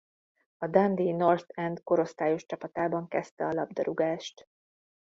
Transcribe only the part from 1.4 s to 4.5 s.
End korosztályos csapatában kezdte a labdarúgást.